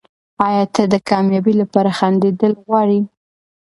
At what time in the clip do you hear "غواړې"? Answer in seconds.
2.65-2.99